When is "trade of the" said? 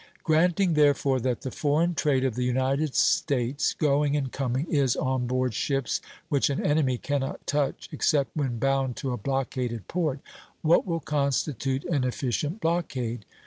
1.93-2.43